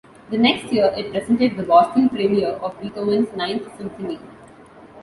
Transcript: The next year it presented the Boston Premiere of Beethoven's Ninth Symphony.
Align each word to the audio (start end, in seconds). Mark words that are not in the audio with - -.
The 0.31 0.37
next 0.39 0.73
year 0.73 0.91
it 0.97 1.11
presented 1.13 1.55
the 1.57 1.61
Boston 1.61 2.09
Premiere 2.09 2.53
of 2.53 2.81
Beethoven's 2.81 3.31
Ninth 3.35 3.67
Symphony. 3.77 4.17